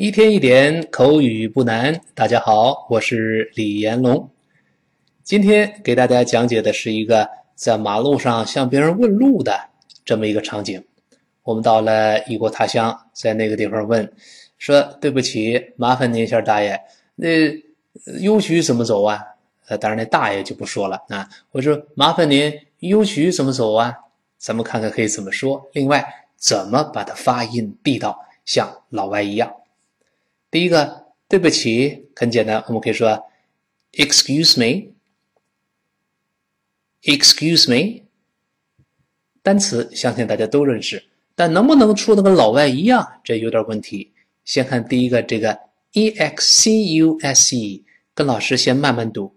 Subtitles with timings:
[0.00, 2.00] 一天一点口语不难。
[2.14, 4.30] 大家好，我是李延龙。
[5.22, 9.60] 今天给大家讲解的是一个在马路上向别人问路的
[10.02, 10.82] 这么一个场景。
[11.42, 14.10] 我们到了异国他乡，在那个地方问，
[14.56, 16.80] 说：“对不起，麻烦您一下，大爷，
[17.14, 17.28] 那
[18.22, 19.22] 邮局怎么走啊？”
[19.68, 21.28] 呃，当然那大爷就不说了啊。
[21.50, 23.94] 我说：“麻烦您邮局怎么走啊？”
[24.40, 25.62] 咱们看看可以怎么说。
[25.74, 26.02] 另外，
[26.38, 29.54] 怎么把它发音地道，像老外一样。
[30.50, 33.24] 第一个，对不起，很简单，我们可以说
[33.92, 34.58] ，excuse
[37.02, 38.08] me，excuse me。
[39.42, 41.04] 单词相信大家都认识，
[41.36, 44.12] 但能不能说的跟老外一样，这有点问题。
[44.44, 45.56] 先看第一个，这个
[45.92, 49.36] excuse，跟老师先慢慢读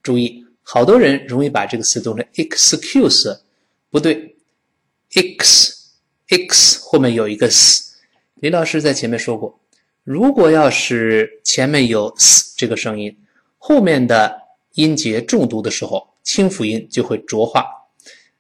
[0.04, 3.42] 注意，好多人容易把这个词读成 excuse，
[3.90, 4.36] 不对。
[5.14, 5.76] X
[6.28, 7.96] x 后面有一个 s，
[8.36, 9.60] 李老师在前面说过，
[10.04, 13.18] 如果要是前面有 s 这个声音，
[13.58, 14.40] 后面的
[14.74, 17.66] 音节重读的时候，清辅音就会浊化，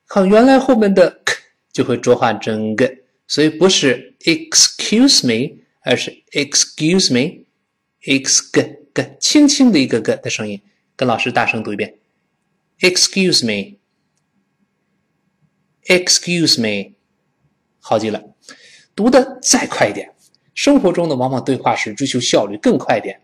[0.07, 1.35] 看原来后面的 k
[1.71, 8.61] 就会浊化成 g，所以不是 excuse me，而是 excuse me，x g
[8.93, 10.61] g 轻轻的一个 g 的声音，
[10.95, 11.95] 跟老师大声读一遍
[12.81, 13.78] ，excuse me。
[15.89, 16.93] Excuse me，
[17.79, 18.23] 好极了，
[18.95, 20.13] 读的再快一点。
[20.53, 23.19] 生活中呢，往往对话时追求效率更快一点，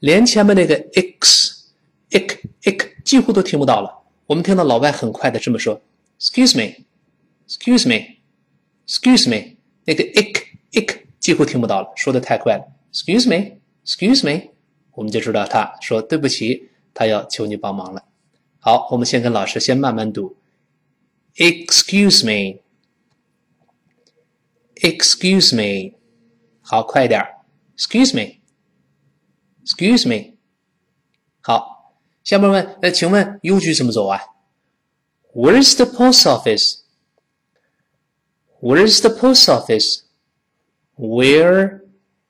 [0.00, 1.70] 连前面那个 x、
[2.10, 3.90] ik、ik 几乎都听不到了。
[4.26, 5.80] 我们听到老外很快的这么说
[6.20, 6.84] ：“Excuse me,
[7.48, 8.16] excuse me,
[8.86, 10.42] excuse me。”那个 ik、
[10.72, 12.64] ik 几乎听不到了，说的太快了。
[12.92, 14.50] Excuse me, excuse me，
[14.92, 18.04] 我们就知道他说对不起，他要求你帮忙了。
[18.60, 20.36] 好，我们先跟老师先慢慢读。
[21.37, 22.61] Excuse me.
[24.75, 25.97] Excuse me.
[26.61, 27.21] 好，快一点。
[27.77, 28.41] Excuse me.
[29.65, 30.37] Excuse me.
[31.41, 34.19] 好，下面问，那请问邮局怎么走啊？
[35.33, 36.81] Where's the post office?
[38.61, 40.03] Where's the post office?
[40.95, 41.81] Where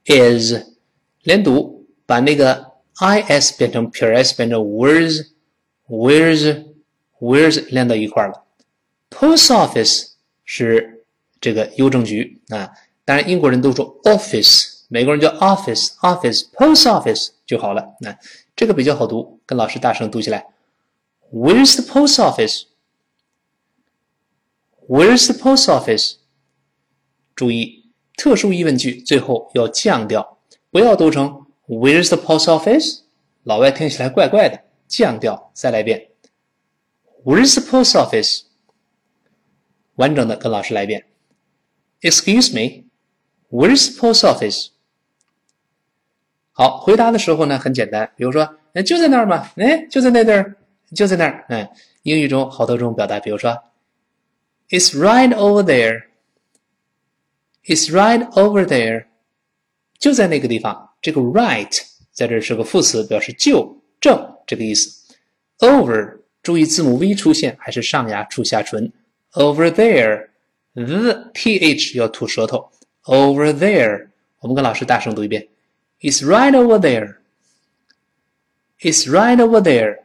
[0.05, 0.53] is
[1.23, 5.31] 连读，把那个 is 变成 pure s 变成 where's
[5.87, 6.65] where's
[7.19, 8.45] where's 连到一块了。
[9.17, 10.07] Post office
[10.43, 11.05] 是
[11.39, 12.71] 这个邮政局啊，
[13.05, 17.95] 当然英国人都说 office，美国人叫 office，office，post office 就好了。
[17.99, 18.17] 那
[18.55, 20.47] 这个比较好读，跟老师大声读起来。
[21.31, 22.15] Where's the post
[24.87, 26.15] office？Where's the post office？
[27.35, 27.85] 注意，
[28.15, 30.37] 特殊疑问句最后要降调，
[30.69, 32.99] 不要读成 Where's the post office？
[33.43, 35.51] 老外听起来怪怪的，降调。
[35.53, 36.09] 再来一遍，
[37.23, 38.43] Where's the post office？
[39.98, 41.04] 完整的跟老师来一遍。
[42.00, 42.84] Excuse me,
[43.50, 44.68] where's post office？
[46.52, 50.56] 好，回答的时候呢很简单，比如说，哎，就在那儿嘛，哎，就在那地儿，
[50.94, 51.44] 就在那儿。
[51.48, 51.68] 嗯，
[52.02, 53.50] 英语中好多种表达，比如说
[54.70, 56.04] ，It's right over there。
[57.64, 59.06] It's right over there，
[59.98, 60.88] 就在那个地方。
[61.02, 61.80] 这个 right
[62.12, 65.14] 在这是个副词，表示就正这个意思。
[65.58, 68.92] Over，注意字母 v 出现，还是上牙触下唇。
[69.37, 72.71] Over there，the th 要吐舌头。
[73.03, 74.07] Over there，
[74.39, 75.47] 我们跟老师大声读一遍。
[76.01, 77.15] It's right over there.
[78.79, 79.99] It's right over there，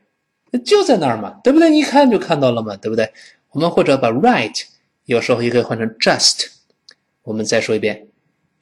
[0.64, 1.76] 就在那儿嘛，对不对？
[1.76, 3.12] 一看就看到了嘛，对不对？
[3.50, 4.64] 我们或者把 right
[5.06, 6.46] 有时候也可以换成 just。
[7.22, 8.08] 我们再说一遍，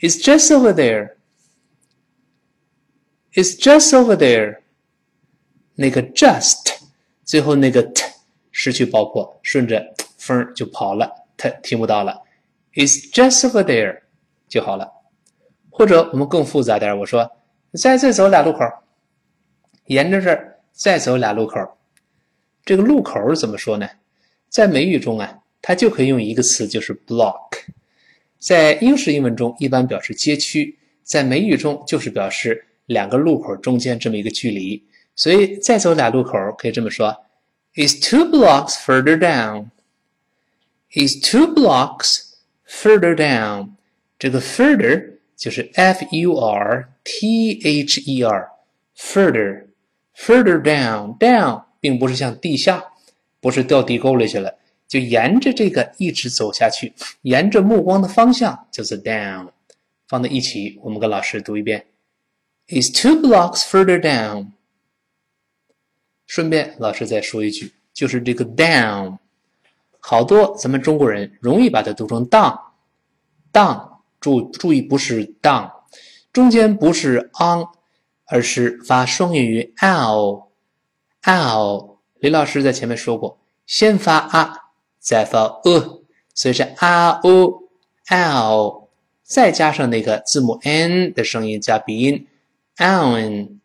[0.00, 1.12] It's just over there.
[3.34, 4.58] It's just over there。
[5.74, 6.74] 那个 just
[7.24, 8.02] 最后那个 t
[8.50, 9.94] 失去爆破，顺着。
[10.21, 12.21] 风就跑了，他听不到了。
[12.75, 14.01] Is just over there
[14.47, 14.87] 就好了。
[15.71, 17.29] 或者我们更复杂点，我说
[17.73, 18.59] 再再走俩路口，
[19.87, 21.59] 沿着这儿再走俩路口。
[22.63, 23.89] 这个路口怎么说呢？
[24.47, 27.49] 在美语中啊，它就可以用一个词，就是 block。
[28.37, 34.85] 在英式英文中一般表示街区，在美语中就是表示两个路口中间这么一个距离。
[35.15, 37.15] 所以再走俩路口可以这么说
[37.75, 39.67] ：Is two blocks further down。
[40.92, 42.34] is two blocks
[42.66, 43.70] further down。
[44.18, 49.66] 这个 further 就是 f u r t h e r，further
[50.16, 52.82] further down down 并不是向地下，
[53.40, 54.56] 不是掉地沟里去了，
[54.88, 59.50] 就沿着这个一直走下去，沿着目光的方向就是 down，
[60.08, 61.84] 放在一起，我们跟老师读一遍，
[62.68, 64.52] is two blocks further down。
[66.26, 69.18] 顺便老师再说一句，就是这个 down。
[70.03, 75.71] 好多咱们中国人容易把它读成 down，down，注注意不是 down，
[76.33, 77.67] 中间不是 on，
[78.25, 80.41] 而是发双元音 l，l。
[82.19, 83.37] 李老师在前面说过，
[83.67, 84.53] 先发 a，
[84.99, 87.63] 再发 e，所以是 a o
[88.09, 88.89] l，
[89.23, 92.27] 再加上那个字母 n 的声音加鼻音
[92.77, 93.59] ，on，on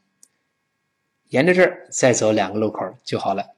[1.30, 3.56] 沿着这儿再走两个路口就好了。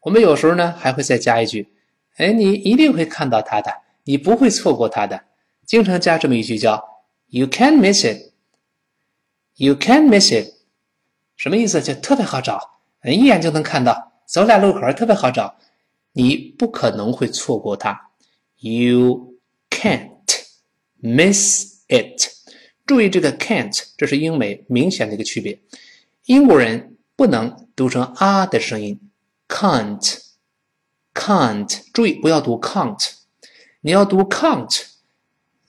[0.00, 1.68] 我们有时候呢还会再加一句：
[2.16, 3.72] 哎，你一定会看到它的，
[4.04, 5.24] 你不会错过它的。
[5.64, 6.89] 经常加这么一句叫。
[7.31, 8.33] You can't miss it.
[9.55, 10.53] You can't miss it.
[11.37, 11.81] 什么意思？
[11.81, 15.55] 就特别好找，一眼就能看到，走俩路口特别好找，
[16.11, 18.09] 你不可能会错过它。
[18.57, 19.35] You
[19.69, 20.11] can't
[21.01, 22.29] miss it.
[22.85, 25.61] 注意这个 can't，这是英美明显的一个区别。
[26.25, 28.99] 英国人不能读成啊的声音
[29.47, 30.19] ，can't，can't。
[31.93, 33.13] 注意不要读 can't，
[33.79, 34.83] 你要读 can't，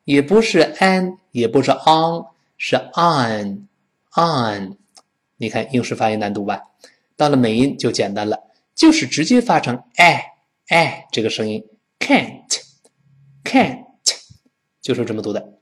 [0.03, 2.25] 也不是 an，也不是 on，
[2.57, 4.77] 是 on，on。
[5.37, 6.61] 你看英式发音难度吧？
[7.15, 8.43] 到了美音就简单了，
[8.75, 10.23] 就是直接发成哎
[10.67, 11.65] 哎这个声音
[11.97, 13.83] ，can't，can't，
[14.79, 15.57] 就是这么读的。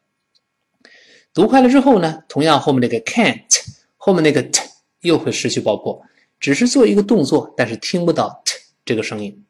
[1.34, 3.62] 读快了之后呢，同样后面那个 can't。
[4.04, 4.68] 后面那个 t
[5.02, 6.02] 又会失去爆破，
[6.40, 9.46] 只是做一个动作，但是听不到 t 这个声音。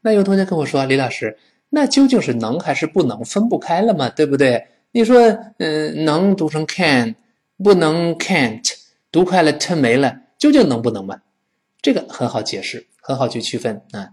[0.00, 1.36] 那有同学跟我说：“李老师，
[1.68, 3.22] 那究竟是能还是不能？
[3.22, 4.66] 分不开了嘛，对不对？
[4.92, 5.18] 你说，
[5.58, 7.14] 嗯，能读成 can，
[7.62, 8.72] 不能 can't，
[9.12, 11.20] 读快了 t 没了，究竟能不能嘛？
[11.82, 14.08] 这个很好解释，很好去区分啊。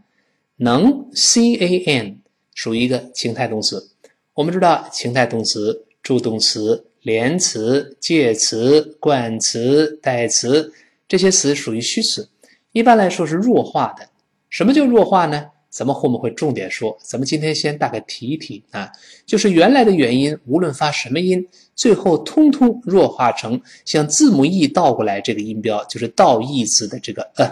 [0.57, 2.19] 能 c a n
[2.53, 3.91] 属于一个情态动词，
[4.33, 6.90] 我们知道情态动词助动词。
[7.01, 10.74] 连词、介词、冠词、代词
[11.07, 12.30] 这些词属于虚词，
[12.71, 14.07] 一般来说是弱化的。
[14.50, 15.48] 什么叫弱化呢？
[15.69, 16.98] 咱们后面会重点说。
[17.01, 18.92] 咱们今天先大概提一提啊，
[19.25, 27.51] 就是原来的元音无论发什么音，最后通通弱化成像字母 e 倒过来这个音标，就是倒 e 字的这个呃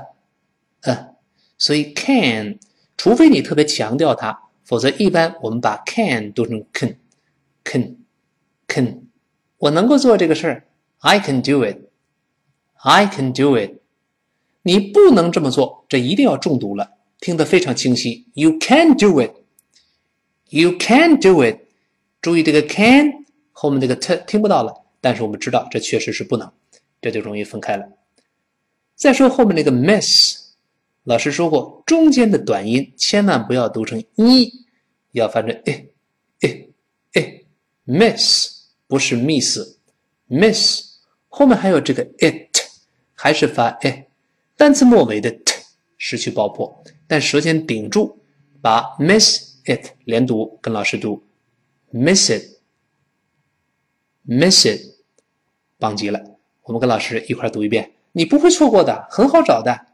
[0.81, 1.07] 呃。
[1.57, 2.57] 所以 can，
[2.97, 9.08] 除非你特别强调它，否则一般我们把 can 读成 can，can，can。
[9.59, 10.68] 我能够做这个事儿
[10.99, 11.78] ，I can do it.
[12.81, 13.80] I can do it.
[14.63, 18.25] 你不能这么做，这一定要重读了，听得非常清晰。
[18.33, 19.31] You can do it.
[20.49, 21.59] You can do it.
[22.21, 26.49] 注意这个 can 后面这个 t 听不到了，但是我们知道这确实是不能，
[27.01, 27.87] 这就容易分开了。
[28.95, 30.37] 再说后面那个 miss，
[31.04, 34.51] 老师说过，中间的短音千万不要读成一，
[35.11, 35.92] 要翻成诶
[36.42, 36.69] 诶
[37.13, 37.45] 诶
[37.85, 38.58] ，miss。
[38.90, 42.58] 不是 miss，miss 后面还有这个 it，
[43.14, 44.06] 还是发 e，
[44.58, 45.54] 单词末尾的 t
[45.96, 48.18] 失去爆破，但舌尖顶住，
[48.64, 51.22] 把 miss it 连读，跟老师读
[51.94, 52.31] ，miss
[54.26, 54.81] it，miss it，
[55.78, 56.19] 棒极了！
[56.64, 59.86] 我们跟老师一块读一遍，你不会错过的，很好找的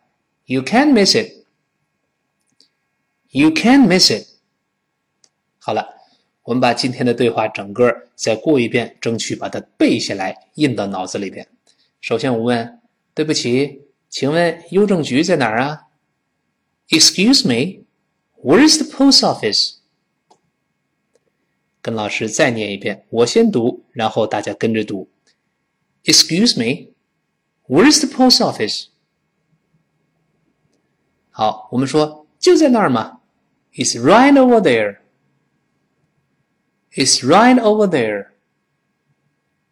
[0.46, 4.25] ，you can't miss it，you can't miss it，
[5.60, 5.95] 好了。
[6.46, 11.48] 我们把今天的对话整个再过一遍，争取把它背下来，印到脑子里边。
[12.02, 12.80] 首先我问
[13.16, 15.88] ：“对不起，请问邮政局在哪儿啊
[16.90, 17.84] ？”“Excuse me,
[18.44, 19.78] where is the post office？”
[21.82, 25.10] 跟老师再念一遍，我先读，然后大家跟着读。
[26.04, 26.92] “Excuse me,
[27.68, 28.90] where is the post office？”
[31.32, 33.22] 好，我们说就在那儿嘛
[33.74, 35.00] ，“It's right over there。”
[36.95, 38.28] It's right over there。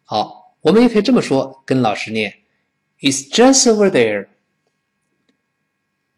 [0.03, 2.33] 好，我们也可以这么说，跟老师念：
[2.99, 4.27] It's just over there。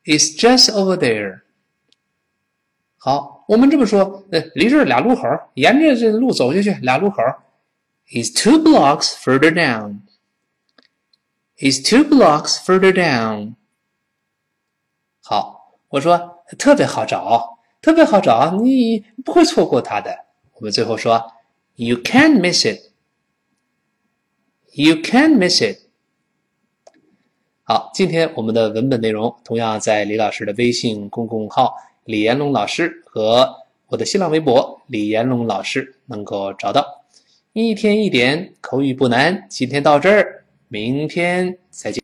[0.03, 1.41] It's just over there。
[2.97, 7.21] 好，我们这么说，呃，离这儿俩路口，沿着这路走下去，俩路口。
[8.07, 10.01] It's two blocks further down.
[11.57, 13.55] It's two blocks further down.
[15.21, 20.24] 好，我说特别好找，特别好找，你不会错过它的。
[20.56, 21.32] 我们最后说
[21.74, 22.80] ，You can't miss it.
[24.72, 25.80] You can't miss it.
[27.62, 33.54] 好，今天我们的文本内容同样在李老师的微信公众号“李延龙老师”和
[33.88, 37.04] 我的新浪微博“李延龙老师”能够找到。
[37.52, 42.02] 一天一点口语不难，今天到这儿，明天再见。